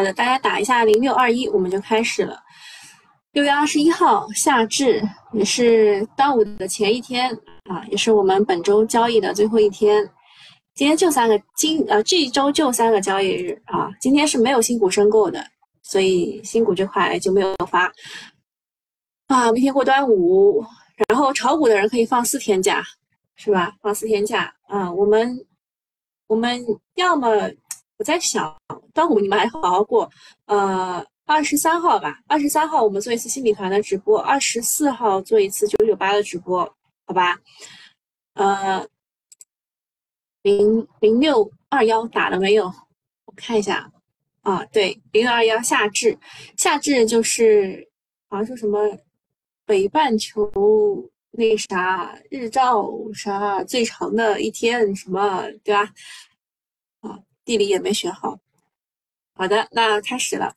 [0.00, 2.42] 好的，大家打一下零六二一，我们就开始了。
[3.32, 7.30] 六月二十一号，夏至，也是端午的前一天
[7.64, 10.02] 啊，也是我们本周交易的最后一天。
[10.74, 15.46] 今天就三个，今呃这一周就三个交易日啊，今天是没有新股申购的，
[15.82, 17.92] 所以新股这块就没有发。
[19.26, 20.64] 啊，明天过端午，
[21.08, 22.82] 然后炒股的人可以放四天假，
[23.36, 23.74] 是吧？
[23.82, 25.38] 放四天假啊，我们
[26.26, 26.58] 我们
[26.94, 27.28] 要么。
[28.00, 28.56] 我在想，
[28.94, 30.10] 端午你们还好好过，
[30.46, 36.60] 呃，二十三号吧，二十三号我们做一次新米团的直播，二十四号做一次九九八的直播，
[37.04, 37.38] 好吧？
[38.32, 38.88] 呃，
[40.40, 42.72] 零零六二幺打了没有？
[43.26, 43.92] 我看一下，
[44.40, 46.18] 啊，对，零六二幺夏至，
[46.56, 47.86] 夏至就是
[48.30, 48.96] 好像说什么
[49.66, 50.50] 北半球
[51.32, 55.92] 那啥日照啥最长的一天，什么对吧？
[57.50, 58.38] 地理也没学好，
[59.34, 60.54] 好的，那开始了。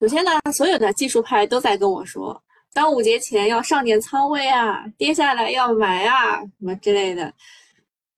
[0.00, 2.40] 首先呢，所有的技术派都在跟我说，
[2.72, 7.34] 端午节前要上点仓位啊，跌下来要买啊，什么之类的。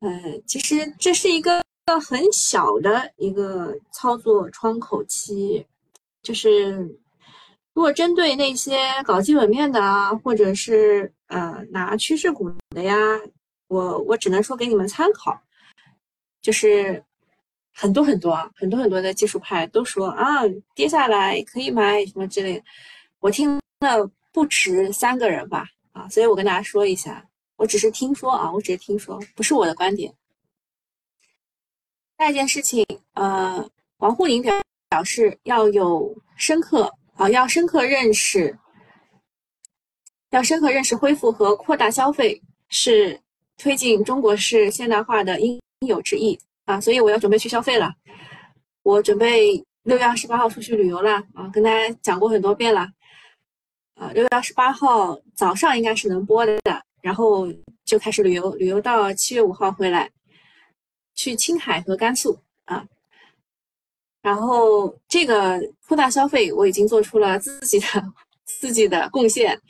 [0.01, 1.65] 嗯，其实这是一个
[2.07, 5.67] 很小的一个操作窗口期，
[6.23, 6.73] 就是
[7.73, 12.95] 如果针对那些搞基本面的啊，或者是呃拿趋势股的呀，
[13.69, 15.41] 我我只能说给你们参考。
[16.43, 17.03] 就是
[17.73, 20.43] 很多很多啊很多很多的技术派都说啊，
[20.75, 22.65] 跌下来可以买什么之类的。
[23.21, 27.25] 我听了不止三个人吧，啊，所以我跟大家说一下，
[27.57, 30.13] 我只是听说啊，我只是听说，不是我的观点。
[32.19, 34.55] 下一件事情，呃，王沪宁表
[34.91, 38.57] 表示要有深刻啊，要深刻认识，
[40.31, 43.21] 要深刻认识恢复和扩大消费是
[43.57, 45.61] 推进中国式现代化的应。
[45.83, 47.93] 应有之意啊，所以我要准备去消费了。
[48.85, 52.89] 我准备六月二十八号出去旅游了啊，跟大家讲过很多遍了。
[53.95, 56.61] 啊，六月二十八号早上应该是能播的，
[57.01, 57.47] 然后
[57.85, 60.11] 就开始旅游，旅游到七月五号回来，
[61.15, 62.85] 去青海和甘肃啊。
[64.23, 67.87] 然后这个扩大消费，我已经做出了自己的
[68.45, 69.61] 自己的贡献。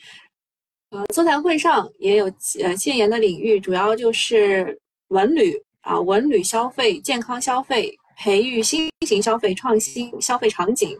[0.90, 2.26] 呃，座谈会上也有
[2.62, 5.62] 呃建言的领域，主要就是文旅。
[5.82, 10.96] 啊，文旅消费、健康消费、培育新型消费、创新消费场景，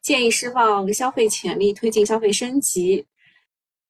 [0.00, 3.04] 建议释放消费潜力，推进消费升级。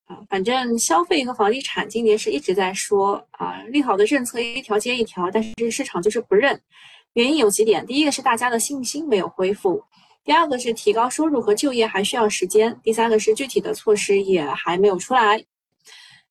[0.07, 6.61] 啊，反正消费和房地产今年是一直在说啊，利好的政策一条接一条，但是市场就是不认。
[7.15, 9.81] 原因有几点：第一个是大家的信心没有恢复；
[10.25, 15.45] 第二个是提高收入和就业还需要时间；第三个是具体的措施也还没有出来。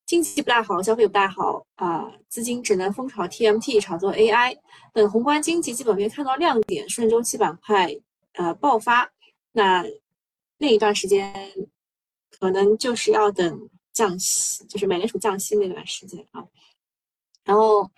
[0.05, 4.55] 经济不大好，消费不大好啊，资金只能疯炒 TMT，炒作 AI
[4.93, 7.89] 等宏观经济基本面看到亮点，顺周期板块
[8.33, 9.11] 呃爆发，
[9.51, 9.83] 那
[10.59, 11.33] 那一段时间
[12.39, 16.45] 可能就是要等降息，就是美联储降息那段时间啊。
[17.43, 17.89] 然后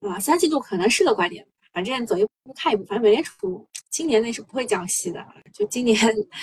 [0.00, 5.22] 啊，三季度可能是个拐点，反正走一步看一步，反正美联储今年内是不会降息的，
[5.52, 5.98] 就今年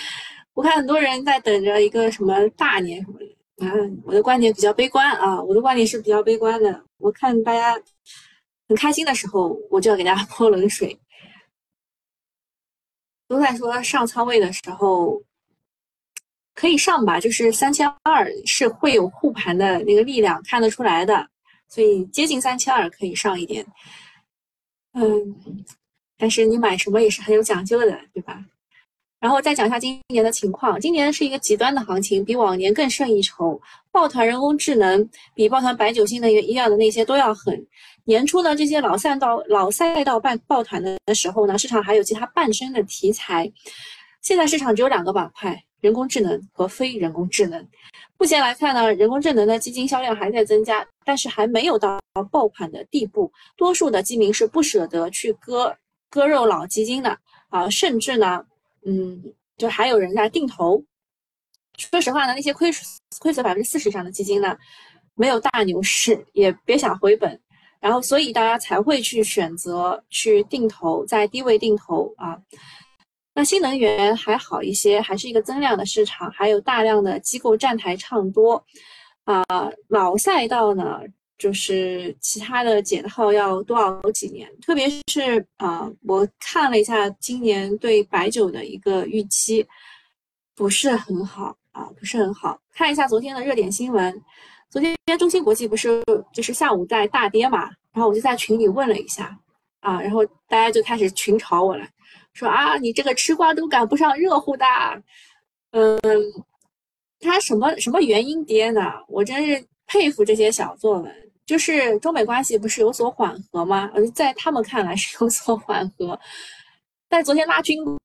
[0.54, 3.37] 我看很多人在等着一个什么大年什么的。
[3.60, 6.84] 嗯，我的观点比较悲观啊，我的观点是比较悲观的。
[6.98, 7.80] 我看大家
[8.68, 10.98] 很开心的时候，我就要给大家 泼冷水。
[13.26, 15.22] 都在说上仓位的时候
[16.54, 21.28] 可以上吧，就是三千二是会有护盘的那个力量看得出来的，
[21.68, 23.66] 所以接近三千二可以上一点。
[24.92, 25.36] 嗯，
[26.16, 28.42] 但是你买什么也是很有讲究的，对吧？
[29.20, 33.60] 然后再讲一下今年的情况，今年是一个极端的行情，比往年更胜一筹。
[33.90, 37.66] 抱团人工智能比抱团白酒新能源医药的那些都要狠。
[38.04, 43.50] 年初呢，这些老赛道老赛道办抱团的时候呢，市场还有其他半生的题材。
[44.22, 47.66] 现在市场只有两个板块：人工智能和非人工智能。
[48.18, 51.98] 目前来看呢，人工智能的基金销量还在增加，但是还没有到
[52.30, 53.32] 爆款的地步。
[53.56, 55.76] 多数的基民是不舍得去割
[56.08, 57.18] 割肉老基金的
[57.48, 58.44] 啊，甚至呢。
[58.84, 59.22] 嗯，
[59.56, 60.84] 就还有人在定投。
[61.76, 62.70] 说实话呢，那些亏
[63.20, 64.56] 亏损百分之四十以上的基金呢，
[65.14, 67.40] 没有大牛市，也别想回本。
[67.80, 72.36] 然后，所以大家才会去选择去定投，在低位定投啊。
[73.34, 78.64] 那新能源还好一些，还是一个增量的市场，还有大量的机构站台唱多
[79.22, 79.44] 啊。
[79.86, 81.00] 老赛道呢？
[81.38, 89.64] 就是其他的解套要多熬几年，特别是啊，我看了一下今年对白酒的一个预期，
[90.56, 92.60] 不是很好啊，不是很好。
[92.74, 94.20] 看一下昨天的热点新闻，
[94.68, 96.02] 昨天中芯国际不是
[96.34, 99.38] 就是下午在大跌嘛，然后我就在群里问了一下
[99.78, 101.86] 啊，然后大家就开始群嘲我了，
[102.34, 104.64] 说啊，你这个吃瓜都赶不上热乎的。
[105.70, 106.00] 嗯，
[107.20, 108.92] 它什么什么原因跌呢？
[109.06, 111.27] 我真是佩服这些小作文。
[111.48, 113.90] 就是中美关系不是有所缓和吗？
[113.94, 116.20] 而在他们看来是有所缓和，
[117.08, 117.98] 但昨天拉军工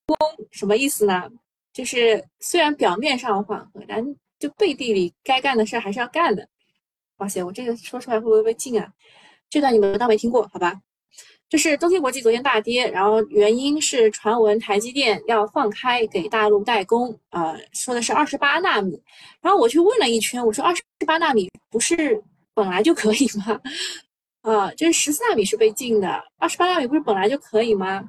[0.49, 1.29] 什么意思呢？
[1.73, 4.01] 就是虽然表面上缓和，但
[4.39, 6.47] 就背地里该干的事还是要干的。
[7.17, 8.87] 哇塞，我这个说出来会不会被禁啊？
[9.49, 10.79] 这段你们当没听过，好吧？
[11.49, 18.97] 就是中芯国际昨天大跌，然后原因是传闻台积电要放开给大陆代工，呃，说的是二十八纳米。
[19.41, 23.59] 然后我去问了一圈，我说二十八纳米不是本来就可以吗？
[24.41, 28.03] 啊，就是十四纳米是被禁的，二十八纳米不是本来就可以吗？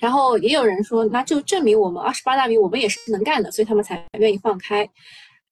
[0.00, 4.88] 然后也有人说，那就证明我们二十八纳米我们也是能干的，所以他们才愿意放开。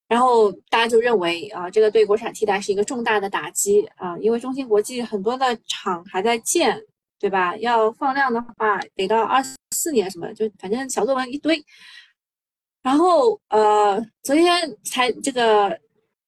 [0.08, 6.78] 然后大家就认为啊，这个对国产替代是一个重大的打击啊，因为中芯国际很多的厂还在建，
[7.18, 7.56] 对吧？
[7.58, 11.64] 要放量的话，得到二四年什么，就反正小作文一堆。
[12.82, 15.78] 然后呃，昨天才这个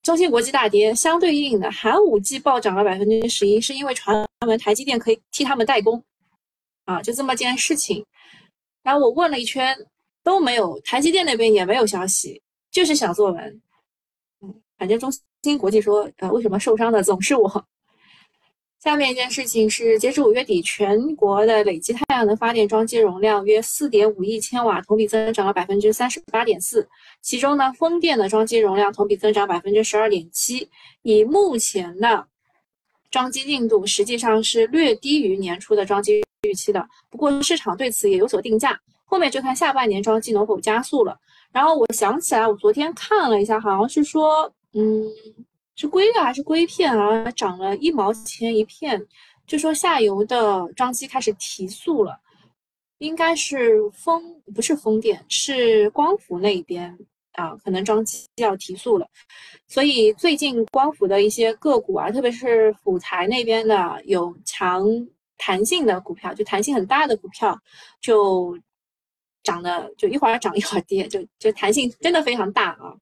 [0.04, 6.00] 中芯国际大跌，相对应的寒武纪暴涨了百分之十一，是因为传闻台积电可以替他们代工
[6.84, 8.04] 啊，就这么件事情。
[8.82, 9.74] 然后我问了一圈
[10.22, 13.60] 都没有，台积电那边也没有消息，就是小作文。
[14.42, 15.10] 嗯反正中
[15.42, 17.66] 芯国际说，呃，为什么受伤的总是我？
[18.84, 26.86] 下面一件事情是，截至五月底，全国的累计太阳能发电装机容量约四点五亿千瓦，同比增长了百分之三十八点四。
[27.22, 30.68] 其中呢，风电的装机容量同比增长百分之十二点七。
[31.00, 32.26] 以目前的
[33.10, 36.86] 装机进度，实际上是略低于年初的装机预期的。
[37.08, 41.18] 不过市场对此也有所定价，后面就看下半年装机能否加速了。
[41.50, 44.52] 然后我想起来，我昨天看了一下，好像是说。
[44.74, 45.08] 嗯，
[45.76, 47.30] 是硅料还是硅片啊？
[47.32, 49.04] 涨了一毛钱一片，
[49.46, 52.18] 就说下游的装机开始提速了，
[52.98, 56.96] 应该是风不是风电，是光伏那边
[57.32, 59.08] 啊，可能装机要提速了。
[59.66, 64.86] 所以最近光伏的一些个股啊，特别是辅材那边的有强
[65.36, 67.58] 弹性的股票，就弹性很大的股票，
[68.00, 68.56] 就
[69.42, 72.94] 涨的就一会儿涨一会儿跌，就就弹性真的非常大啊。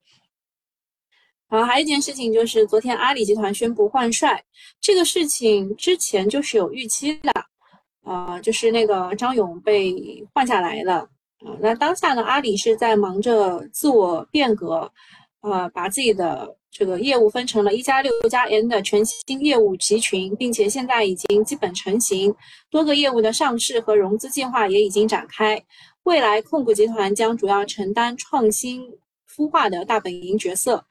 [1.53, 4.43] 好，还有一件事情就是，昨天阿里集团宣布换帅，
[4.81, 7.31] 这个事情之前就是有预期的，
[8.05, 9.95] 啊，就是那个张勇被
[10.33, 11.01] 换下来了，
[11.45, 14.91] 啊，那当下呢，阿里是在忙着自我变革，
[15.41, 22.35] 啊，把自己的这个业务分成了一加六加 N 的全新业务集群，并且现在已经基本成型，
[22.71, 25.63] 多个业务的上市和融资计划也已经展开，
[26.05, 28.89] 未来控股集团将主要承担创新
[29.31, 30.83] 孵化的大本营角色。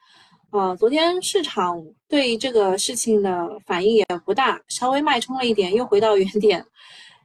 [0.52, 6.62] 呃，昨天市场对这个事情的反应也不大，稍微脉冲了一点，又回到原点。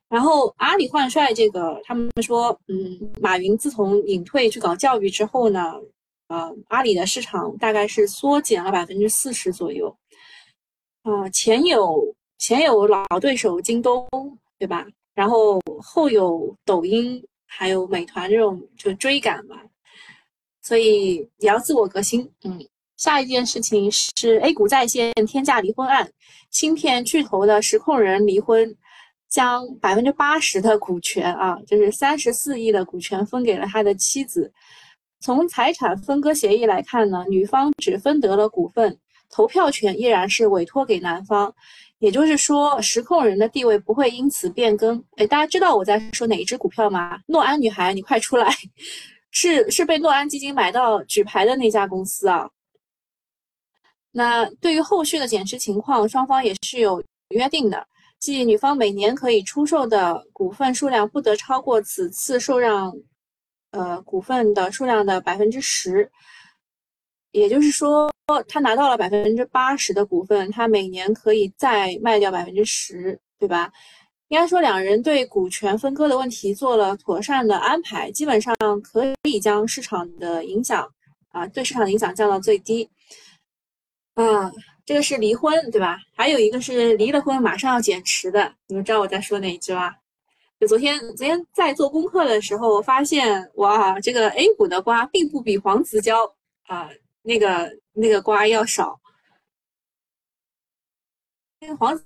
[0.08, 5.74] 然后阿里换帅这个，他们说，嗯，马云自从隐退去搞教育之后呢，
[6.30, 9.94] 呃，阿里的市场大概是缩减了百分之四十左右。
[11.04, 14.08] 啊，前有前有老对手京东，
[14.58, 14.88] 对吧？
[15.14, 19.58] 然后后有抖音，还有美团这种就追赶嘛，
[20.62, 22.66] 所以也要自我革新，嗯。
[22.98, 26.10] 下一件事情是 A 股再现天价离婚案，
[26.50, 28.76] 芯片巨头的实控人离婚，
[29.30, 34.52] 将百分之八十的股权啊，就是三十四亿的股权分给了他的妻子。
[35.20, 38.98] 从财产分割协议来看呢，女方只分得了股份，
[39.30, 41.54] 投票权依然是委托给男方，
[42.00, 45.04] 也就是说实控人的地位不会因此变更。
[45.18, 47.20] 哎，大家知道我在说哪一只股票吗？
[47.28, 48.52] 诺安女孩，你快出来！
[49.30, 52.50] 是是被诺安基金买到举牌的那家公司啊。
[54.18, 57.86] 那对于后续的减持情况，双方也是有约定的，
[58.20, 62.92] 即女方每年可以出售的股份数量不得超过此次受让，
[63.70, 66.10] 呃股份的数量的百分之十。
[67.32, 68.12] 也就是说，
[68.48, 73.72] 他拿到了百分之八十的股份，他每年可以再卖掉百分之十，对吧？
[74.30, 80.90] 应该说，两人对股权分割的问题做了妥善的安排，基本上可以将市场的影响
[81.30, 82.90] 啊，对市场的影响降到最低。
[84.18, 84.52] 啊，
[84.84, 86.00] 这个是离婚，对吧？
[86.16, 89.94] 还有一个是离了婚马上要减持的，你们知道我在说哪一句吗？
[90.60, 96.34] 就昨天，昨天在做功课的时候发现，哇，这个 A 股的瓜并不比黄子佼
[96.66, 96.90] 啊
[97.22, 99.00] 那个那个瓜要少。
[101.60, 102.04] 那个黄子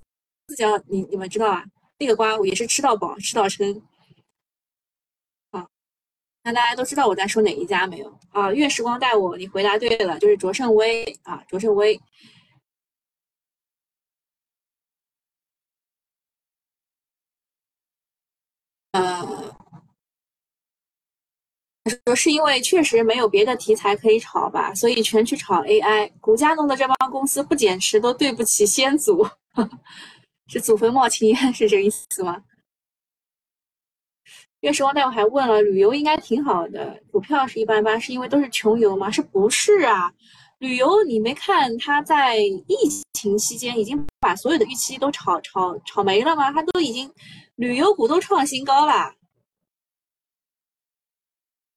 [0.58, 1.64] 佼，你你们知道啊？
[1.98, 3.82] 那个瓜我也是吃到饱，吃到撑。
[6.44, 8.52] 那大家都知道我在说哪一家没有啊？
[8.52, 12.00] 月时光带我，你回答对了，就是卓胜威啊，卓胜威。
[18.94, 19.56] 呃，
[22.06, 26.12] 说是因为确实没有别的题材可以炒吧，所以全去炒 AI。
[26.20, 29.26] 股价弄的这帮公司不减持都对不起先祖，
[30.48, 32.44] 是祖坟冒青烟是这个意思吗？
[34.62, 39.10] 月时光大夫还问了，旅游应该挺好的，股票是一般般，是因为都是穷游吗？
[39.10, 40.12] 是不是啊？
[40.60, 42.78] 旅游你没看他在疫
[43.14, 46.52] 情期间已经把所有的预期都炒炒炒没了吗？
[46.52, 47.12] 他都已经
[47.56, 49.12] 旅游股都创新高了。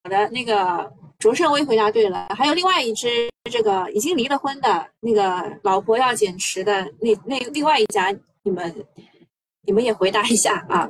[0.03, 8.87] 好的，那个卓胜威回答对了，还有另外一只这个已经离了婚的那个老婆要减持的那那另外一家，你们
[9.63, 10.87] 你们也回答一下啊。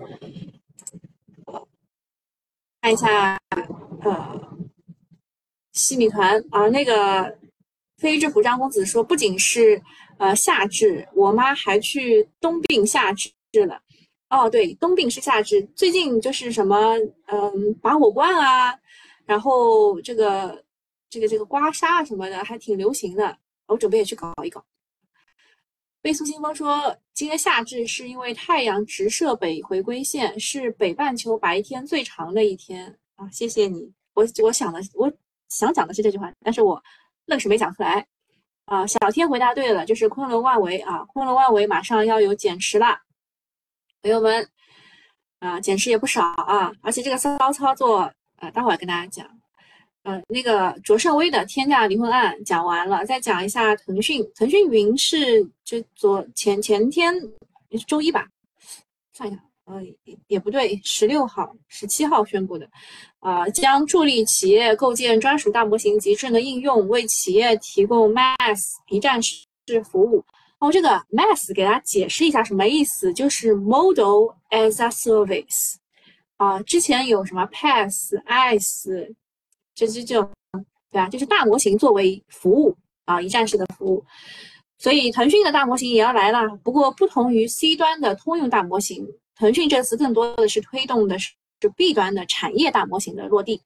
[2.85, 3.41] 看一下，
[4.03, 4.59] 呃，
[5.73, 7.35] 西米团啊，那个
[7.97, 9.81] 飞之浦张公子说，不仅是
[10.19, 13.33] 呃夏至，我妈还去冬病夏治
[13.64, 13.81] 了。
[14.29, 16.95] 哦，对，冬病是夏至，最近就是什么，
[17.29, 18.79] 嗯，拔火罐啊，
[19.25, 20.62] 然后这个
[21.09, 24.62] 这个这个刮痧什么的还挺流行的，我准备也去搞一搞。
[26.04, 33.26] 贝苏新风说，今天夏至是因为太阳直射北回归线，是北半球白天最长的一天啊！
[33.32, 35.11] 谢谢你，我我想的，我
[35.49, 36.84] 想讲的是这句话，但是我
[37.25, 38.06] 愣是没讲出来
[38.66, 38.87] 啊！
[38.87, 43.00] 小天回答对了，就是昆仑万维啊，昆仑万维马上要有减持啦，
[44.02, 44.46] 朋友们
[45.38, 49.26] 啊，减持也不少啊，而且这个骚操作啊，待会儿跟大家讲。
[50.06, 54.23] 嗯，那个卓胜威的天价离婚案讲完了，再讲一下腾讯。
[54.34, 57.14] 腾讯云是就昨前前天
[57.87, 58.26] 周一吧，
[59.14, 59.80] 算一下，呃，
[60.26, 62.68] 也不对，十六号、十七号宣布的，
[63.20, 69.42] 啊，将助力企业构建专属大模型及智能应用，为企业提供 MaaS 一站式
[69.90, 70.23] 服务。
[70.58, 75.76] 哦，这个 MaaS 给大家解释一下什么意思，就是 Model as a Service。
[76.37, 79.14] 啊，之前有什么 PaaS、IaaS。
[79.75, 80.23] 这这就
[80.90, 84.04] 对啊，就是大模型作为服务啊，一站式的服务。
[84.78, 86.57] 所以腾讯的大模型也要来了。
[86.62, 91.33] 不过不同于 C 端的通用大模型，腾讯这次更多的是推动的是
[91.76, 93.62] B 端的产业大模型的落地。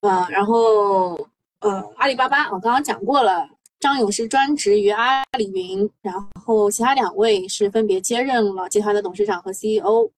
[0.00, 1.28] 呃，然后
[1.60, 10.10] 呃，阿里巴巴我刚刚讲过了，张勇是专职于阿里云，然后其他两位是分别接任了集团的董事长和 CEO。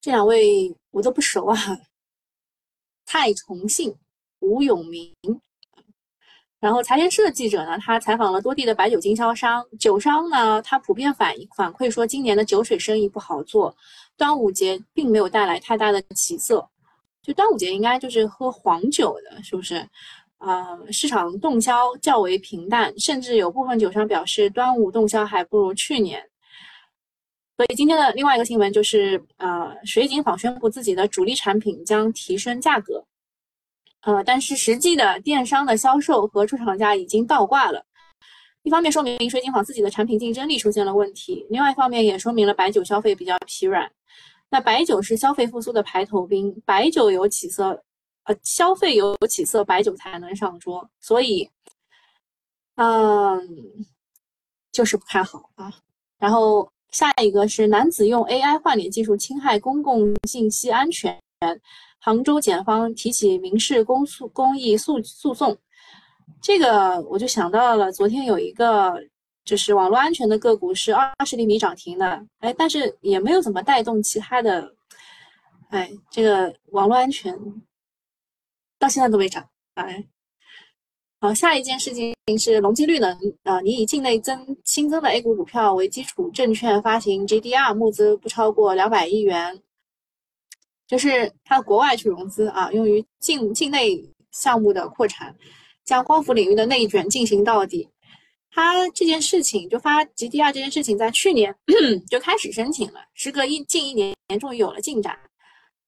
[0.00, 1.56] 这两位我都不熟啊。
[3.12, 3.92] 蔡崇信、
[4.38, 5.12] 吴永明，
[6.60, 13.76] 然后财联社记者呢，他采访了多地的白酒经销商，酒商呢，他普遍反反馈说，今年的酒水生意不好做，
[14.16, 16.64] 端午节并没有带来太大的起色。
[17.20, 19.84] 就端午节应该就是喝黄酒的，是不是？
[20.38, 26.29] 啊，市场动销较为平淡，甚至有部分酒商表示，端午动销还不如去年。
[27.60, 33.04] 所以今天的另外一个新闻就是，呃，水井坊宣布自己的主力产品将提升价格，
[34.00, 37.84] 呃，但是实际的电商的销售和出厂价已经倒挂了。
[38.62, 43.92] 一方面说明水井坊自己的产品竞争力出现了问题，另外一方面也说明了白酒消费比较疲软。
[44.48, 47.84] 那白酒是消费复苏的排头兵，白酒有起色，
[48.24, 50.88] 呃，消费有起色，白酒才能上桌。
[50.98, 51.46] 所以，
[52.76, 53.38] 嗯，
[54.72, 55.70] 就是不看好啊。
[56.18, 56.66] 然后。
[56.92, 61.20] 下一个是男子用 AI 换脸技术侵害公共信息安全，
[62.00, 65.56] 杭州检方提起民事公诉公益诉诉讼。
[66.42, 68.94] 这个我就想到了，昨天有一个
[69.44, 74.74] 就是网络安全的个股是二十厘米涨停的，哎，但是也没有怎么带动其他的，
[75.68, 77.38] 哎，这个网络安全
[78.78, 80.04] 到现在都没涨，哎。
[81.22, 89.60] 好，下一件事情是隆基绿能啊，你以境内增新增的 A 股股票为基础，证券发行 GDR 募资不超过两百亿元，
[90.86, 95.36] 就是它国外去融资啊，用于境境内项目的扩产，
[95.84, 97.86] 将光伏领域的内卷进行到底。
[98.50, 101.54] 它这件事情就发 GDR 这件事情在去年
[102.08, 105.18] 就开始申请了，时隔一近一年终于有了进展。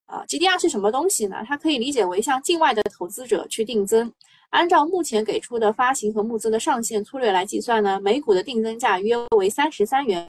[0.04, 1.42] 啊，GDR 是什么东西呢？
[1.48, 4.12] 它可以理解为向境外的投资者去定增。
[4.52, 10.28] 按照目前给出的发行和募资的上限，粗略来计算呢，每股的定增价约为三十三元，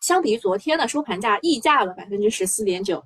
[0.00, 3.02] 相比于昨天的收盘价溢价了百分之十四点九。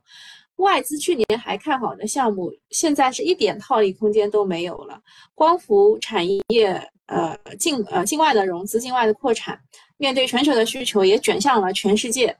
[0.56, 4.98] 外资去年还看好的项目，现在是一点套利空间都没有了。
[5.34, 9.60] 光伏产业，呃，境呃境外的融资、境外的扩产，
[9.98, 12.34] 面对全球的需求，也卷向了全世界。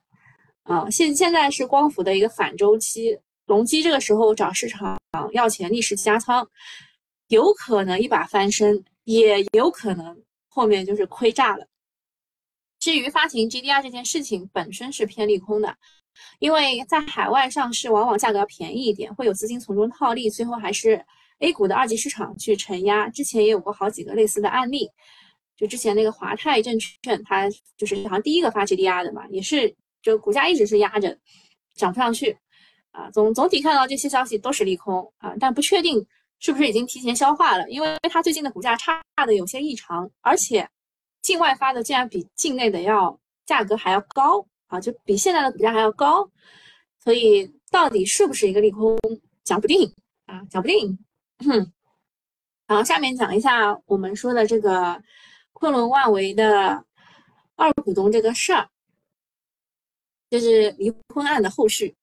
[0.63, 4.99] 啊，现现在是光伏的一个反周期，隆基这个时候找市场
[5.33, 6.49] 要钱，逆势加仓。
[7.29, 11.67] 有可能一把翻身，也有可能后面就是亏炸了。
[12.79, 15.75] 至于发行 GDR 这件事情本身是偏利空的，
[16.39, 21.03] 因为在海外上市往往价格要便宜一点，会有资金从中套利，最后还是
[21.39, 23.09] A 股的二级市场去承压。
[23.09, 24.89] 之前也有过好几个类似的案例，
[25.57, 31.19] 就之前那个华泰证券，它就是好像第一个发起抵押的嘛，也是就股价一直是压着，
[31.75, 32.37] 涨不上去。
[32.91, 36.07] 啊，总总体看到这些消息都是利空啊，但不确定
[36.45, 40.69] 是不是已经提前消化了，因为它最近的股价差的有些异常，而且
[41.23, 46.31] 境外发的竟然比境内的要价格还要高啊，就比现在的股价还要高，
[47.03, 48.95] 所以到底是不是一个利空，
[49.43, 49.91] 讲不定
[50.27, 50.99] 啊，讲不定。
[52.67, 55.03] 然后下面讲一下我们说的这个
[55.55, 56.85] 昆仑万维的
[57.57, 58.69] 二股东这个事儿，
[60.29, 61.97] 就是离婚案的后续。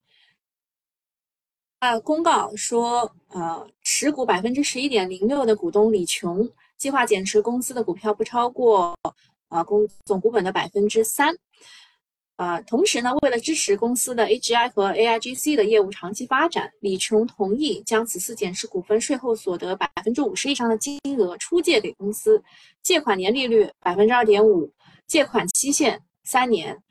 [1.79, 8.97] 啊，公告说，呃，持股百分之十一点零六的股东李琼计划减持公司的股票不超过，
[9.49, 11.35] 啊，公总股本的百分之三。
[12.37, 22.41] 啊，同时呢，为了支持公司的 AGI 和 AIGC 的业务长期发展，李琼同意将此次减持股份税后所得百分之五十以上的金额出借给公司，
[22.81, 24.71] 借款年利率百分之二点五，
[25.05, 26.81] 借款期限三年。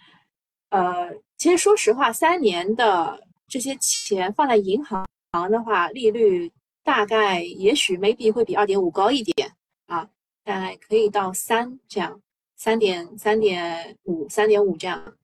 [0.69, 3.19] 呃，其实说实话，三年的。
[3.52, 5.04] 这些钱放在银行
[5.50, 6.49] 的话，利率
[6.90, 9.52] 大概也许 maybe 会比二点五高一点
[9.87, 10.11] 啊，
[10.42, 12.20] 大概可以到三这样，
[12.56, 15.16] 三点三点五三点五这样，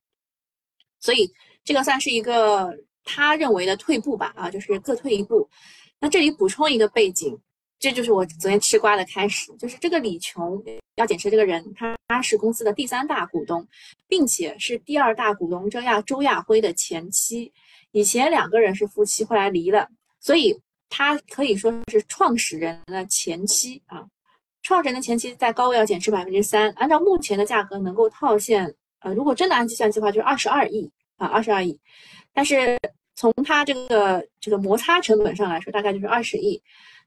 [1.01, 1.29] 所以
[1.65, 5.51] 这个算是一个他认为的退步吧啊，就是各退一步。
[5.99, 7.37] 那这里补充一个背景。
[7.79, 13.69] 这就是我昨天吃瓜的开始，就是这个李琼要减持这个人，他他是公司的第三大股东，
[14.09, 17.53] 并且是第二大股东周亚周亚辉的前妻，
[17.93, 19.87] 以前两个人是夫妻，后来离了，
[20.21, 20.59] 所以
[20.89, 24.05] 他可以说是创始人的前妻啊。
[24.63, 31.79] 创始人的前妻在高位要减持百分之三，按照目前的价格能够套现，呃，如果真的按计算计划就是二十二亿啊，二十二亿，
[32.33, 32.77] 但是
[33.15, 36.61] 从他这个这个摩擦成本上来说，大概就是二十亿。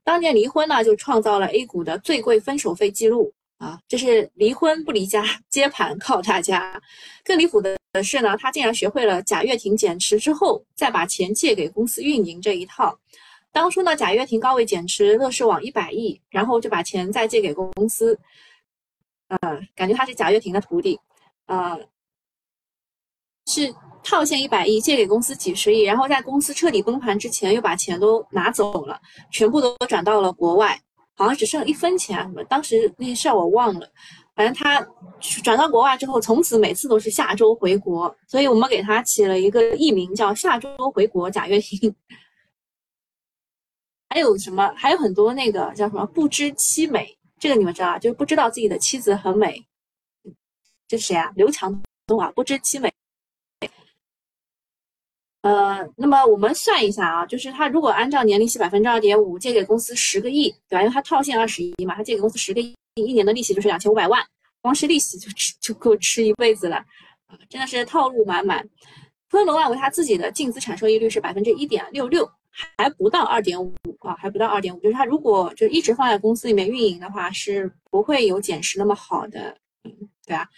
[0.03, 3.77] 当年离婚呢，就创造了 A 股的最贵分手费记录啊！
[3.89, 6.81] 这是离婚不离家，接盘靠大家。
[7.25, 12.97] 更离谱的是呢，他竟然学会了贾跃亭减持之后再把钱借给公司运营这一套。
[13.51, 18.19] 当初呢，贾跃亭高位减持乐视网一百亿，然后就把钱再借给公司。
[19.27, 20.99] 呃，感觉他是贾跃亭的徒弟，
[21.47, 21.79] 呃，
[23.47, 23.73] 是。
[24.01, 30.79] 套现一百亿借给公司几十亿，然后在公司彻底崩盘之前又把钱都拿走了，全部都转到了国外，
[31.15, 32.41] 好像只剩一分钱什么。
[32.45, 33.87] 当时那些事儿我忘了，
[34.33, 34.79] 反正他
[35.43, 41.93] 转到国外之后，从此每次都是下周回国，所以我们给他起了一个艺名叫“下周回国贾跃亭”。
[44.09, 44.73] 还有什么？
[44.75, 49.63] 还有很多那个叫什么“不知妻美”，这个你们知道啊就是不知道自己的妻子很美。
[50.87, 51.31] 这谁啊？
[51.35, 52.91] 刘强东啊，“不知妻美”。
[55.41, 60.81] 呃，那么我们算一下啊，就是他如果按照年利息百分之二点五借给公司十个亿，对吧？
[60.81, 64.21] 因为他套现二十亿嘛，他借给公司十个亿，一年的利息就是两千五百万，
[64.61, 66.83] 光是利息就吃就够吃一辈子了！
[67.47, 68.67] 真的是套路满满。
[69.31, 72.29] 昆仑万维他自己的净资产收益率是百分之一点六六，
[72.77, 79.55] 还不到二点五啊，还不到二点五，就是他如果就一直放在公司里面运营的话，是不会有减持那么好的，
[80.25, 80.49] 对吧？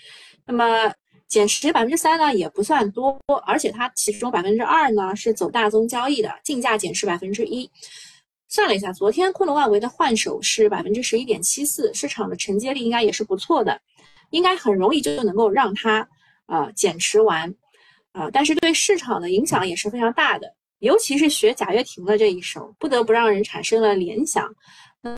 [0.46, 0.94] 那么。
[1.32, 7.72] 减持百分之三呢也不算多，而且它其中百分之二呢是走大宗交易的，竞价减持百分之一。
[8.50, 13.80] 算了一下，昨天昆仑万维的换手是百分之十一点七四，市场的承接力应该也是不错的，
[14.32, 16.06] 应该很容易就能够让它
[16.48, 17.56] 呃减持完
[18.12, 18.30] 啊。
[18.30, 24.52] 但是对市场的影响也是非常大的，尤其是学贾跃亭的这一手，不得不让人产生了联想。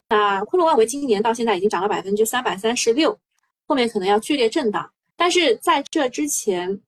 [0.09, 3.17] 那昆仑万维今年到现在已经涨了百分之三百三十六，
[3.65, 4.89] 后面可能要剧烈震荡。
[5.15, 6.81] 但是在这之前，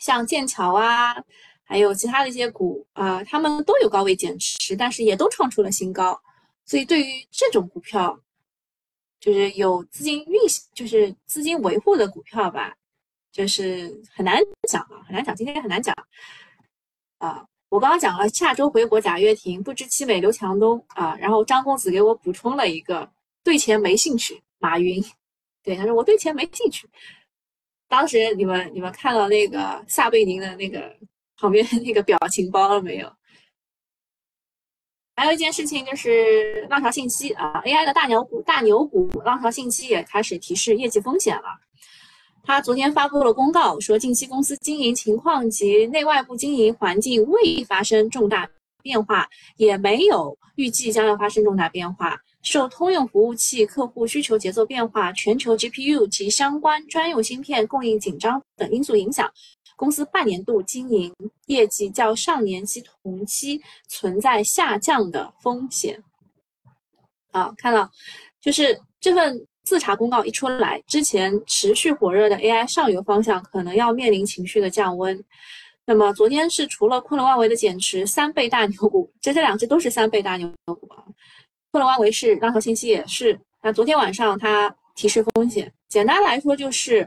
[0.00, 1.14] 像剑桥啊，
[1.62, 6.20] 还有其他的一些股啊，他们都有高位减持，但是也都创出了新高。
[6.64, 8.20] 所以对于这种股票，
[9.20, 12.74] 就是有资金运行，就是资金维护的股票吧，
[13.30, 15.36] 就是很难讲啊，很难讲。
[15.36, 15.94] 今天很难讲
[17.18, 17.46] 啊。
[17.70, 23.08] 我刚刚讲了下周回国贾跃亭，不知其美刘强东啊，然后张公子给我补充了一个
[23.44, 25.04] 对钱没兴趣，马云，
[25.62, 26.88] 对他说我对钱没兴趣。
[27.86, 30.96] 当时你们你们看到那个撒贝宁的那个
[31.36, 33.12] 旁边那个表情包了没有？
[35.16, 41.60] 还有一件事情就是浪潮信息啊，AI 的大牛股大牛股浪潮信息也开始提示业绩风险了。
[42.44, 48.48] 他昨天发布了公告，说近期公司经营情况及内外部经营环境未发生重大
[48.82, 52.18] 变化，也没有预计将要发生重大变化。
[52.42, 59.30] 受通用服务器客户需求节奏变化、全球 GPU 及相关专用芯片供应紧张等因素影响，
[59.76, 61.12] 公司半年度经营
[61.46, 66.02] 业绩较上年期同期存在下降的风险。
[67.32, 67.90] 好，看到，
[68.40, 75.22] 就是这份自查公告一出来，之前持续火热的 AI 上游方向可能要面临情绪的降温。
[75.84, 81.04] 那么昨天是除了昆仑万维的减持，三倍大牛股，这这两只都是三倍大牛股啊。
[81.70, 83.38] 昆仑万维是，浪潮信息也是。
[83.62, 87.06] 那昨天晚上它提示风险，简单来说就是，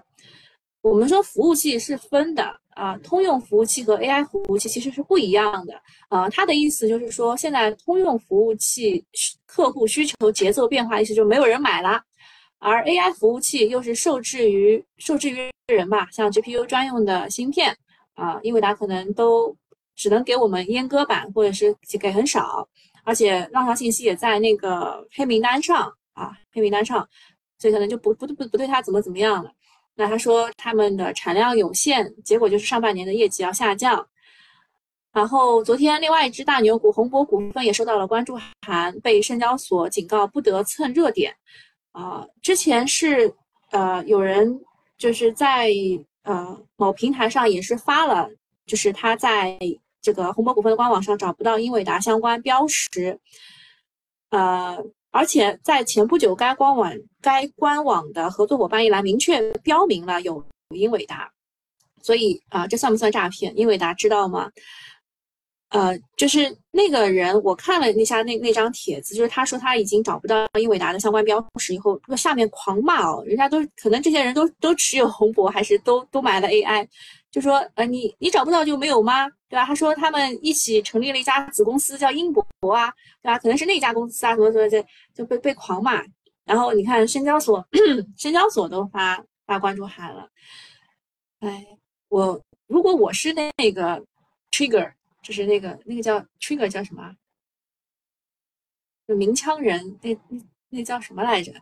[0.84, 2.44] 我们说服务器是分的
[2.76, 5.74] 啊，通用服务器和 AI 服务器其实是不一样的
[6.10, 6.30] 啊。
[6.30, 9.04] 它的意思就是说，现在通用服务器
[9.48, 12.00] 客户需求节奏变化，意思就没有人买了，
[12.62, 17.76] 而 AI 服务器又是受制于受制于人吧，像 GPU 专用的芯片。
[18.14, 19.56] 啊，英伟达可能都
[19.96, 22.68] 只能给我们阉割版，或者是给很少，
[23.04, 27.08] 而且浪潮信息也在那个黑名单上啊，黑名单上，
[27.58, 29.52] 所以可能就不不不不对它怎么怎么样了。
[29.96, 34.06] 那他说他们的产量有限，结果就是上半年的业绩要下降。
[35.12, 41.34] 然后昨天另外一只大牛股宏博股份也收到了关注函，被深交所警告不得蹭热点。
[41.92, 43.34] 啊，之前是
[43.72, 44.60] 呃有人
[44.98, 45.72] 就是在。
[46.24, 48.30] 呃，某平台上也是发了，
[48.68, 49.58] 就是他在
[50.04, 53.20] 这个鸿博股份的官网上找不到英伟达相关标识，
[54.30, 54.78] 呃，
[55.10, 61.28] 而且在前不久该官网该官网的合作伙伴一栏明确标明了有英伟达，
[62.04, 63.58] 所以啊，这算不算诈骗？
[63.58, 64.52] 英伟达知道吗？
[65.72, 76.86] 呃，就是那个人，我看了那下那那张帖子，就是他说他已经找不到英伟达的相关标识以后，那下面狂骂哦，人家都可能这些人都都持有宏博，还是都都买了 AI，
[77.32, 79.30] 就说呃你你找不到就没有吗？
[79.48, 79.66] 对吧？
[79.66, 83.40] 他说他们一起成立了一家子公司叫英博啊，对吧？
[83.40, 86.04] 可能是那家公司啊，什么什么这就被被狂骂。
[86.44, 87.66] 然后你看深交所，
[88.20, 90.28] 深交所都发发关注函了。
[91.40, 91.66] 哎，
[92.10, 94.04] 我如果我是那个
[94.52, 94.92] trigger。
[95.22, 97.16] 就是那个那个叫 trigger 叫什么？
[99.08, 101.54] 就鸣枪人，那那那叫什么来着？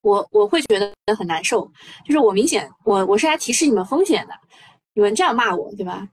[0.00, 1.70] 我我会觉得很难受。
[2.04, 4.34] 就是我明显我我是来提示你们风险的，
[4.94, 6.08] 你们这样骂我，对吧？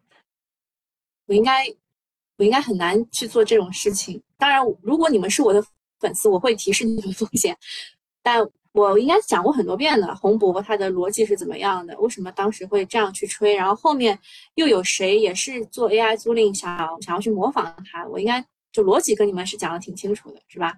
[1.25, 1.65] 我应该
[2.37, 4.21] 我应该很难去做这种事情。
[4.37, 5.63] 当然，如果你们是我的
[5.99, 7.57] 粉丝，我会提示你们风险，
[8.21, 8.49] 但。
[8.79, 11.99] 我应该讲过很多遍了，宏博它的逻辑是怎么样的？
[11.99, 13.53] 为什么当时会这样去吹？
[13.53, 14.17] 然后后面
[14.55, 18.07] 又有谁也是做 AI 租赁，想想要去模仿它？
[18.07, 20.73] 我应该就逻辑跟你们是讲的挺清楚的，是吧？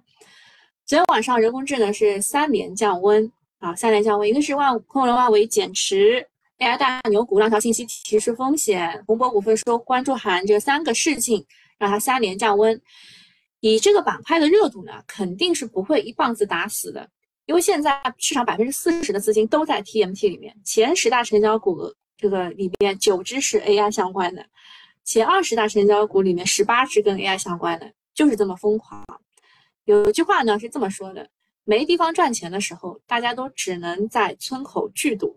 [0.86, 6.26] 昨天晚上人工智能是三连降温啊，三连降温，一个是万昆仑万维减持
[6.58, 11.46] AI 大牛股，浪潮信息提示风险，宏博股份说关注函，这三个事情
[11.78, 12.82] 让它三连降温。
[13.62, 17.08] 以这个板块的热度呢，肯定是不会一棒子打死的。
[17.52, 24.46] 因为现在市场百分之四十的资金都在 TMT 里面，前十大成交股这个里面九只是 AI 相关的，
[25.04, 29.06] 前二十大成交股里面十八只跟 AI 相关的，就是这么疯狂。
[29.84, 31.28] 有一句话呢是这么说的：
[31.66, 35.36] 没地方赚钱的时候，大家都只能在村口聚赌；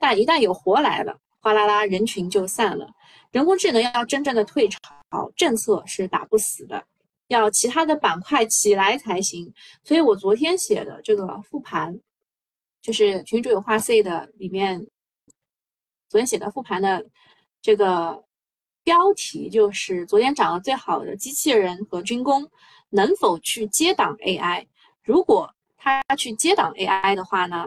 [0.00, 2.90] 但一旦有活来了，哗啦啦人群就散了。
[3.30, 6.84] 人工智能要真正的退潮，政策是打不死的。
[7.28, 11.98] 要其他的板块起来才行，所以我昨天写的这个复盘，
[12.80, 14.86] 就是群主有话 C 的里面，
[16.08, 17.04] 昨天写的复盘的
[17.60, 18.24] 这个
[18.84, 22.48] 标题就是昨天涨得最好的机器人和军工
[22.90, 24.66] 能否去接档 AI？
[25.02, 27.66] 如果他去接档 AI 的话呢，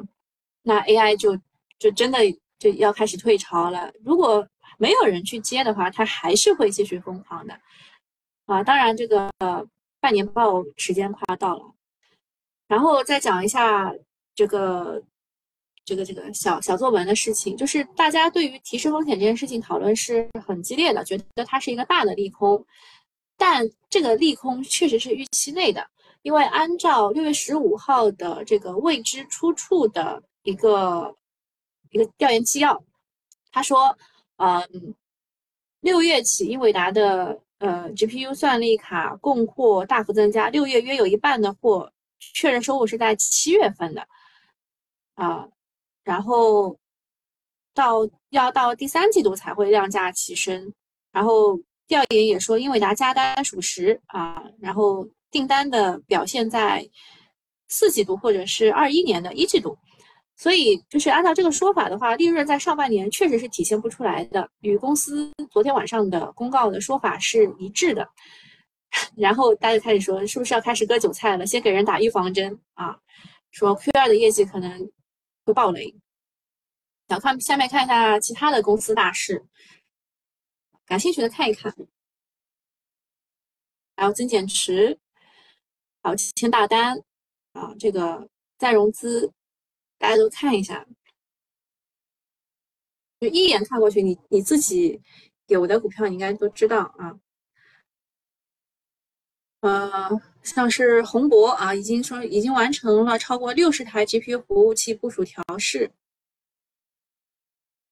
[0.61, 1.37] 那 AI 就
[1.77, 2.19] 就真的
[2.57, 3.91] 就要开始退潮了。
[4.03, 7.59] 如果没有人去接的话，它还是会继续疯狂的。
[8.49, 9.29] 啊，当然，这个
[9.99, 11.63] 半年报时间快要到了，
[12.67, 13.93] 然后再讲一下
[14.33, 14.99] 这个
[15.85, 22.65] 这个这个小小作文的事情，就是大家对于提示风险这件事情讨论是很激烈的，觉得它是一个大的利空，
[23.37, 25.87] 但这个利空确实是预期内的，
[26.23, 31.15] 因为按照六月十五号的这个未知出处的一个
[31.91, 32.83] 一个调研纪要，
[33.51, 33.95] 他说，
[34.37, 34.95] 嗯，
[35.81, 37.39] 六月起英伟达的。
[37.59, 44.07] 呃，GPU 算力卡供货大幅增加，六月约有一半的货确认收入是在七月份的
[45.15, 45.47] 啊，
[46.03, 46.77] 然后
[47.73, 50.73] 到要到第三季度才会量价齐升。
[51.11, 56.87] 然后调研也说，英伟达加单属实啊，然后订单的表现在
[57.67, 59.77] 四季度或者是二一年的一季度。
[60.39, 68.07] 所以，就是按照这个说法的话，利润在上半年确实是体现不出来的，与公司昨天晚上的公告的说法是一致的。
[69.17, 71.45] 然后大家开始说，是不是要开始割韭菜了？
[71.45, 72.97] 先给人打预防针啊，
[73.51, 74.89] 说 Q 二的业绩可能
[75.45, 75.93] 会爆雷。
[77.09, 79.45] 想看下面看一下其他的公司大事，
[80.85, 81.75] 感兴趣的看一看。
[83.97, 84.97] 还有增减持，
[86.01, 86.97] 还有签大单
[87.51, 89.29] 啊，这个再融资，
[89.99, 90.83] 大家都看一下。
[93.19, 95.01] 就一眼看过去，你你自己
[95.47, 97.19] 有的股票你应该都知道啊。
[99.59, 100.09] 呃，
[100.41, 105.91] 像是宏博啊，已经说已经完成了超过六十台 GPU 服务器部署调试，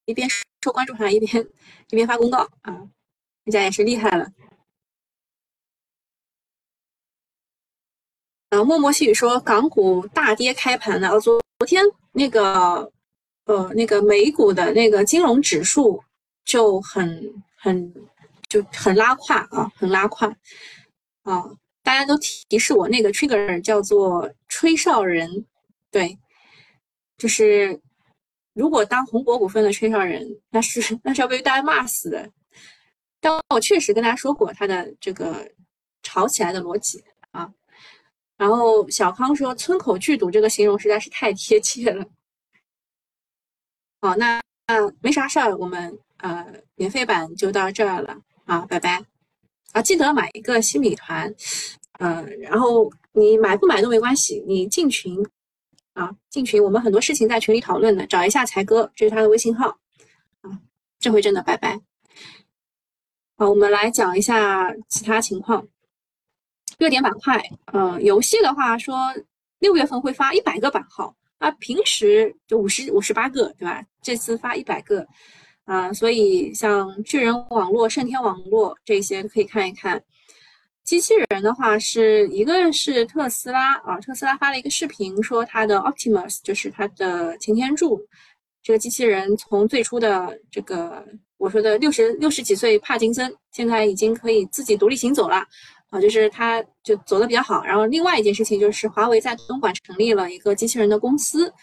[0.06, 0.30] 一边
[0.64, 1.46] 受关注还一边
[1.90, 2.74] 一边发公告啊，
[3.44, 4.32] 人家也是厉害了。
[8.52, 12.92] 呃，默默细语说港股大跌开盘呢要做昨天那个
[13.46, 16.02] 呃那个美股的那个金融指数
[16.46, 17.94] 就很很
[18.48, 20.28] 就很拉胯啊，很拉胯。
[21.24, 21.44] 啊，
[21.84, 25.46] 大家都提示我那个 trigger 叫做吹哨人，
[25.92, 26.18] 对，
[27.18, 27.78] 就是
[28.54, 32.30] 如果当红博股份的吹哨人，那是 那是要被大家骂死的。
[33.20, 35.52] 但我确实跟大家说过他的这个
[36.04, 37.52] 炒起来的逻辑啊。
[38.38, 42.06] 然后小康说村口剧赌这个形容实在是太贴切了。
[44.00, 46.46] 好，那那没啥事儿，我们呃
[46.76, 49.04] 免费版就到这儿了啊，拜拜。
[49.74, 51.34] 啊，记得买一个新米团，
[52.00, 55.22] 呃，然后你买不买都没关系，你进群
[55.94, 59.78] 啊，进群，我们很多事情在群里讨论的，找一下才哥，这是他的微信号
[60.42, 60.62] 啊。
[61.00, 61.82] 这回真的拜拜。
[63.36, 65.68] 好，我们来讲一下其他情况，
[66.78, 67.42] 热点板块，
[67.74, 69.14] 呃，游戏的话说
[69.60, 73.84] 六月份会发一百个版号啊，平时就五十五十八个，对吧？
[74.02, 75.06] 这次发一百个。
[75.66, 80.02] 啊，所以像巨人网络、盛天网络这些可以看一看。
[80.86, 88.00] 机器人的话，是一个是特斯拉啊，特斯拉发了一个视频，说它的 Optimus 就是它的擎天柱
[88.64, 91.06] 这个机器人，从最初的这个
[91.38, 95.46] 我说的六十六十几岁帕金森，现在已经可以自己独立行走了
[95.90, 97.64] 啊，就是它就走的比较好。
[97.64, 101.54] 然后另外一件事情就是，华为在东莞成立了一个机器人的公司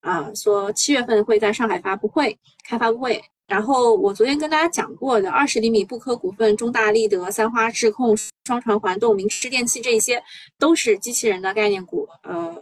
[0.00, 3.22] 啊，说七月份会在上海发布会开发布会。
[3.48, 10.20] 然后我昨天跟大家讲过的二十厘米布科股份、中大立德、三花智控、双传环动、明仕电器这些
[10.58, 12.60] 都是机器人的概念股，呃，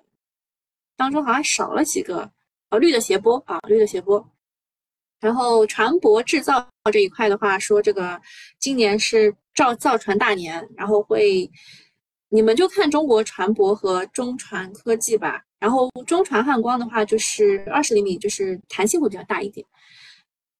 [0.95, 2.31] 当中好像少了几个，
[2.69, 4.27] 呃，绿的斜波啊，绿的斜波。
[5.25, 8.21] 然后船舶制造这一块的话，说这个
[8.59, 11.51] 今年是造造船大年，然后会，
[12.29, 15.43] 你们就看中国船舶和中船科技吧。
[15.59, 19.67] 然后中船汉光的话，就是二十厘米，就是弹性会比较大一点。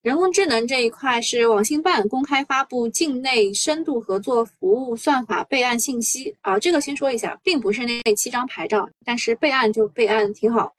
[0.01, 10.73] 人工智能这一块是网信办公开发布境内深度合作服务算法备案信息啊，这个先说一下，并不是那七张牌照，但是备案就备案挺好。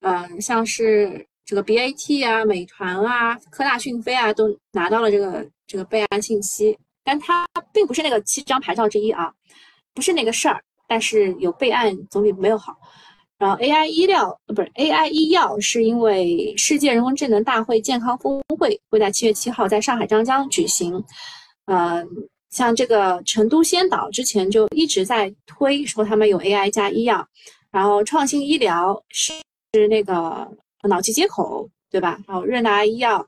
[0.00, 9.32] 嗯，像是这个 BAT 啊、美团啊、科大讯飞啊，都拿到了这个这个备案信息，但它并不是那个七张牌照之一啊，
[9.94, 12.76] 不是那个事儿，但是有备案总比没有好。
[13.38, 21.00] 然后 AI 医疗呃不是 AI 医药，是因为世界人工智能大会健康峰会会在七月七号在上海张江举行。
[21.66, 22.02] 呃，
[22.50, 27.28] 像这个成都先导之前就一直在推说他们有 AI 加医药，
[27.70, 29.34] 然后创新医疗是
[29.88, 30.48] 那个
[30.86, 32.20] 脑机接口对吧？
[32.26, 33.26] 然后润达医药，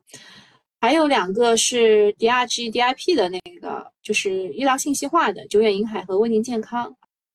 [0.80, 6.94] 还有两个是 DRG DIP 的那个就是医疗信息化的久远银海和威宁健康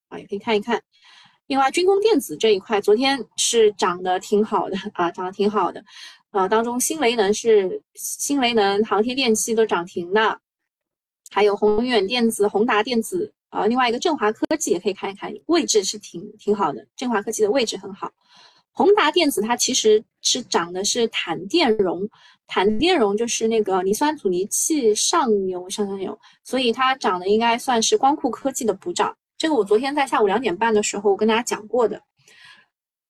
[0.10, 0.82] 啊，也可以看一看。
[1.48, 5.84] 另外，军工电子这一块昨天是涨得挺好的啊，涨得挺好的。
[6.32, 10.40] 呃，当中新雷能是新雷能、航天电器都涨停的，
[11.30, 13.66] 还有宏远电子、宏达电子啊。
[13.66, 16.88] 另外一个振华科技也可以看一看，位置是挺挺好的。
[16.96, 18.12] 振华科技的位置很好。
[18.74, 22.02] 宏达电子它其实是涨的是钽电容，
[22.48, 29.16] 钽电容就是那个磷酸阻尼器上游上上游，所以它涨的应该算是光刻科技的补涨。
[29.38, 32.02] 这个我昨天在下午两点半的时候跟大家讲过的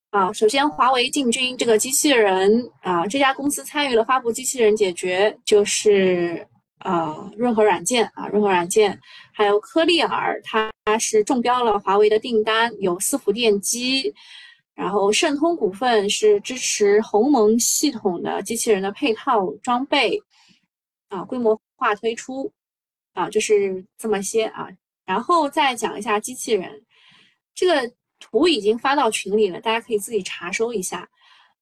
[0.10, 0.34] 啊。
[0.34, 6.46] 首先，华为进军这个机器人啊，这家公司参与了发布机器人解决，就是
[6.84, 9.00] 呃润和软件啊，润和软件，
[9.32, 14.14] 还有科利尔，它是中标了华为的订单，有伺服电机。
[14.76, 20.20] 然后，盛通股份是支持鸿蒙系统的机器人的配套装备
[21.10, 22.52] 啊，规模化推出
[23.14, 24.68] 啊，就是这么些啊。
[25.06, 26.84] 然后再讲一下机器人，
[27.54, 31.08] 这个图已经发到群里了，大家可以自己查收一下。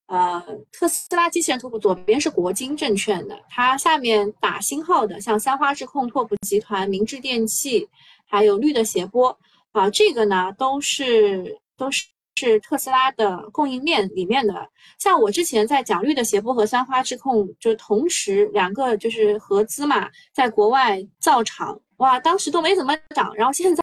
[0.08, 7.88] 呃，特斯拉机器人图谱左边是国金证券的，它下面打星号的，像三花智控、拓普集团、明治电器，
[8.26, 9.38] 还有绿的斜波
[9.72, 12.04] 啊，这个呢都是都是
[12.36, 14.70] 是特斯拉的供应链里面的。
[15.00, 23.82] 像我之前在讲绿的斜波和三花智控，就同时两个就是合资嘛，在国外造厂，哇，当时都没怎么涨，然后现在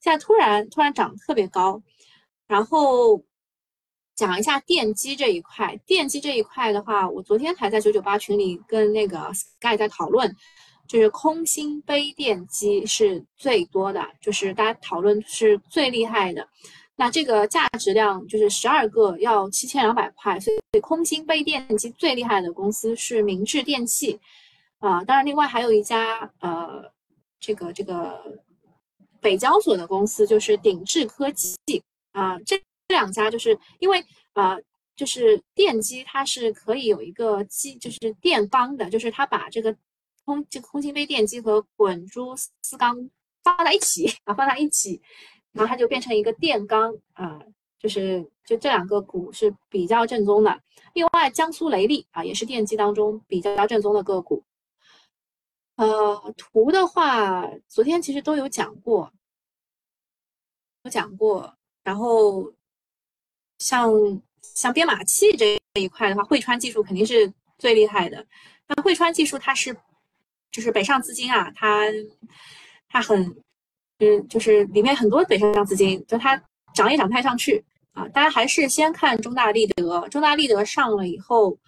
[0.00, 1.82] 现在突然突然涨特别高。
[2.46, 3.22] 然后
[4.14, 10.34] 讲一下电机这一块，电机这一块的话，我昨天还在九九八群里跟那个 Sky 在讨论。
[10.88, 16.48] 就是空心杯电机是最多的，就是大家讨论是最厉害的。
[16.98, 24.18] 那这个价值量就是十二个要七千两百块，所以空心杯电机最厉害的公司是明治电器
[24.80, 25.04] 啊。
[25.04, 26.92] 当然，另外还有一家呃，
[27.38, 28.40] 这个这个
[29.20, 31.56] 北交所的公司就是鼎智科技
[32.10, 32.36] 啊。
[32.40, 32.58] 这
[32.88, 34.58] 这两家就是因为啊，
[34.96, 39.74] 就是电机它是可以有一个机，就是电缸的，就是它把这个。
[40.24, 42.94] 空这个空心杯电机和滚珠丝缸
[43.42, 45.00] 放在一起啊，放在一起，
[45.52, 47.40] 然后它就变成一个电钢啊，
[47.78, 50.60] 就是就这两个股是比较正宗的。
[50.94, 54.44] 另外，江苏雷利啊，也是电机当中比较正宗的个股。
[55.76, 59.12] 呃，图的话，昨天其实都有讲过，
[60.84, 61.56] 有讲过。
[61.82, 62.52] 然后
[63.58, 63.92] 像
[64.42, 68.26] 像编码器这一块的话，汇川技术肯定是最厉害的。
[68.66, 69.76] 那汇川技术它是。
[70.50, 71.84] 就是北上资金啊，它
[72.88, 73.36] 它很，
[73.98, 76.40] 嗯，就是里面很多北上资金，就它
[76.72, 78.06] 涨也涨不太上去啊。
[78.08, 81.58] 大家还是先看中大立德，中大立德上了以后，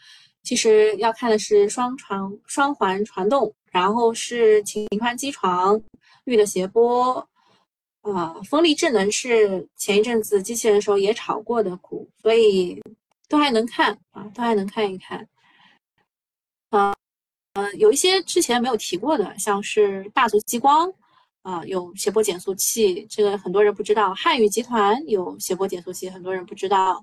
[0.43, 5.81] 其实要看的是双传双环传动，然后是秦川机床、
[6.25, 7.29] 绿的斜波，
[8.03, 12.81] 啊，风力智能是前一阵子机器人时候也炒过的股，所以
[13.29, 15.27] 都还能看啊，都还能看一看，
[16.71, 16.95] 啊。
[17.55, 20.89] 嗯，有一些之前没有提过的，像是大族激光，
[21.43, 24.15] 啊，有斜波减速器，这个很多人不知道。
[24.15, 27.03] 汉语集团有斜波减速器，很多人不知道。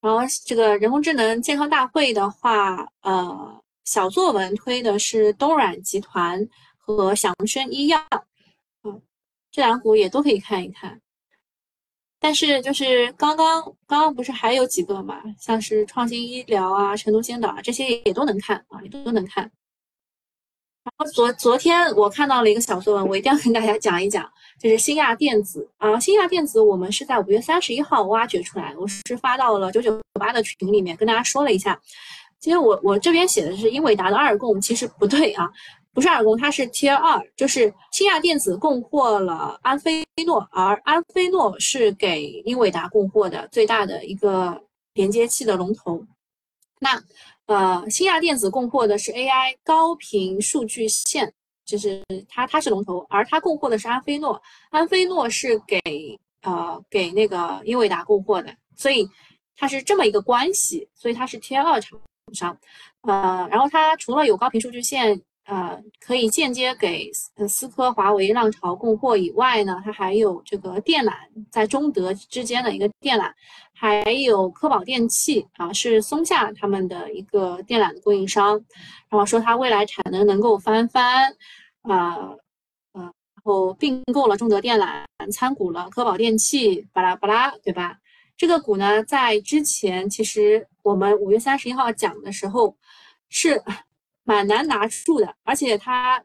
[0.00, 7.98] 然后这个人工智能健康大会的话，呃，小作文推的是东软集团和祥生医药，
[8.82, 9.02] 嗯，
[9.50, 11.00] 这两股也都可以看一看。
[12.20, 19.50] 但是就是刚刚刚刚不是还有几个嘛，像是创新医疗啊、成都先导啊这些也都能看啊，也都能看。
[20.84, 31.80] 然后昨昨天我看到了一个小作文，我一定要跟大家讲一讲，就是新亚电子啊，新亚电子我们是在五月三十一号挖掘出来，我是发到了九九八的群里面跟大家说了一下。
[32.38, 35.50] 其实我我这边写的是英伟达的二供，其实不对啊。
[35.94, 44.60] 不是二供，它是 Tier 二，就是新亚电子供货了安飞诺，而安飞诺是给英伟达供货的最大的一个
[44.94, 46.04] 连接器的龙头。
[46.80, 47.00] 那
[47.46, 51.32] 呃，新亚电子供货的是 AI 高频数据线，
[51.64, 55.80] 就是它它是龙头，而它供货的是安飞诺，安飞诺是给
[56.42, 59.08] 呃给那个英伟达供货的，所以
[59.56, 61.98] 它是这么一个关系，所以它是 Tier 二厂
[62.32, 62.58] 商。
[63.02, 65.22] 呃，然后它除了有高频数据线。
[65.46, 71.12] 呃，可以间接给呃思科、华为、浪潮供货以外呢，它还有这个电缆
[71.50, 73.30] 在中德之间的一个电缆，
[73.74, 78.54] 还有科宝电器啊，是松下他们的一个电缆的供应商。
[79.10, 81.30] 然后说它未来产能能够翻番，
[81.82, 82.16] 啊，
[82.92, 87.98] 呃，然后并购了中德电缆，参股了科宝电器，巴拉巴拉，对吧？
[88.36, 92.76] 这个股呢，在之前其实我们五月三十一号讲的时候
[93.28, 93.62] 是。
[94.26, 96.24] 蛮难拿住的，而且它，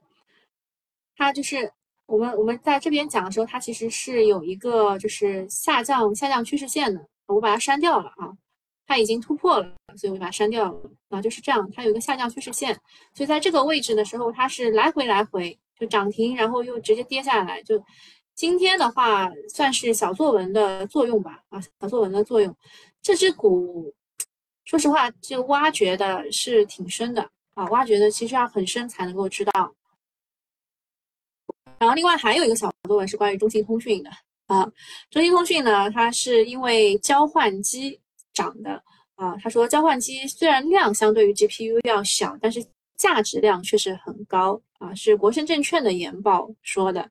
[1.18, 1.70] 它就是
[2.06, 8.32] 我们我们在这边讲的时候，它其实是有一个就是下降下降趋势线的，我把它删掉了啊，
[8.86, 12.74] 它已经突破了，所以我就把它删掉了啊，就是这样，它有一个下降趋势线，
[13.14, 17.82] 所以在这个位置的时候，它是来回来回就涨停，然后又直接跌下来，就
[18.36, 22.56] 今天的话算是小作文的作用吧啊，小作文的作用，
[23.02, 23.94] 这只股
[24.66, 27.30] 说实话就挖掘的是挺深的。
[27.56, 29.76] 啊，挖掘的其实要很深才能够知道。
[31.78, 34.10] 然后另外还有一个小作文是关于中兴通讯的
[34.50, 34.70] 啊，
[35.10, 37.98] 中兴通讯呢，它是因为交换机
[38.34, 38.84] 涨的
[39.16, 39.38] 啊。
[39.42, 42.62] 他说交换机虽然量相对于 GPU 要小，但是
[42.98, 47.10] 价值量确实很高啊，是国盛证券的研报说的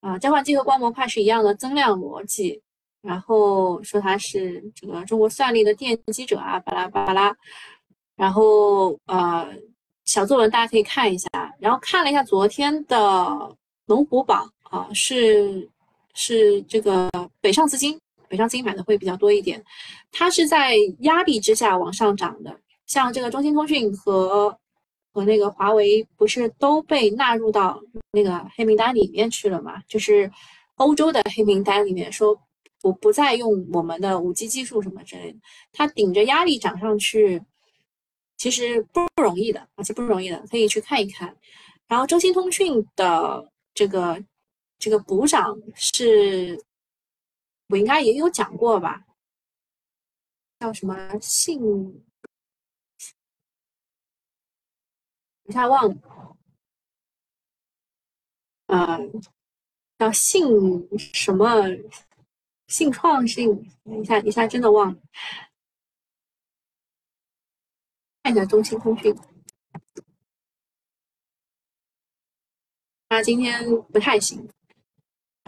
[0.00, 0.16] 啊。
[0.18, 2.62] 交换机和光模块是一样的增量逻辑，
[3.02, 7.36] 然后说它是这个中国算力的奠基者啊，巴拉巴拉。
[8.16, 9.46] 然后呃。
[10.04, 11.28] 小作文大家可以看一下，
[11.60, 13.54] 然后看了一下昨天的
[13.84, 15.68] 龙虎榜啊，是
[16.20, 17.08] 是这个
[17.40, 17.96] 北上资金，
[18.28, 19.64] 北上资金买的会比较多一点，
[20.10, 22.58] 它是在压力之下往上涨的。
[22.86, 24.58] 像这个中兴通讯和
[25.12, 29.80] 和那个华为不是都被纳入到那个黑名单里面去了嘛？
[29.86, 30.28] 就是
[30.74, 32.36] 欧洲的黑名单里面，说
[32.82, 35.38] 不不再用我们的五 G 技术什么之类的，
[35.72, 37.40] 它顶着压力涨上去，
[38.36, 41.36] 其实不容易的，而且不容易的，可以去看一看。
[41.86, 44.20] 然后中兴通讯的这个
[44.78, 46.64] 这个补涨是，
[47.68, 49.04] 我应该也有讲过吧？
[50.60, 52.04] 叫什么信？
[55.44, 56.36] 一下忘了，
[58.66, 59.22] 嗯，
[59.98, 60.42] 叫信
[61.14, 61.46] 什么？
[62.66, 63.50] 信创信？
[63.84, 65.00] 一下一下真的忘了，
[68.22, 69.16] 看一下中兴通讯。
[73.08, 74.46] 那今天不太行，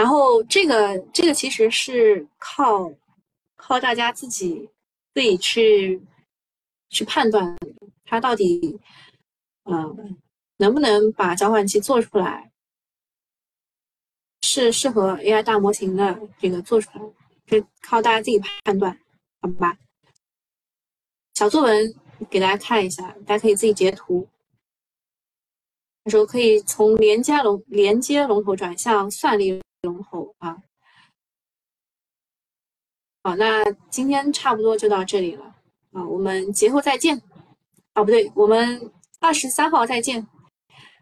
[0.01, 2.91] 然后这个这个其实是靠
[3.57, 4.67] 靠大家自己
[5.13, 6.01] 自己去
[6.89, 7.55] 去判断
[8.07, 8.81] 它到底
[9.65, 10.17] 嗯
[10.57, 12.51] 能不能把交换器做出来，
[14.41, 17.05] 是适合 AI 大模型的这个做出来，
[17.47, 18.99] 就靠大家自己判断，
[19.43, 19.77] 好吧？
[21.35, 21.95] 小作文
[22.31, 24.27] 给大家看一下，大家可以自己截图。
[26.05, 30.57] 他说可以从连接龙连接龙头转向算力龙头啊。
[33.23, 35.45] 好，那今天差不多就到这里了
[35.93, 37.21] 啊，我们节后再见。
[37.93, 40.27] 啊，不对，我们二十三号再见。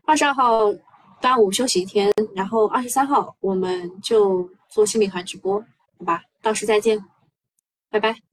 [0.04, 0.72] 二十二号
[1.20, 5.60] 端午休息一天，然后二十三号我们就做新美团直播，
[5.98, 6.22] 好吧？
[6.40, 6.98] 到时再见，
[7.90, 8.27] 拜拜。